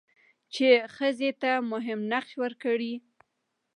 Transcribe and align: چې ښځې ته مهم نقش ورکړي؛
چې 0.53 0.67
ښځې 0.95 1.29
ته 1.41 1.51
مهم 1.71 1.99
نقش 2.11 2.31
ورکړي؛ 2.43 2.93